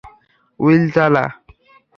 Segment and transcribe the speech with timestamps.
[0.59, 1.25] Will, চালা।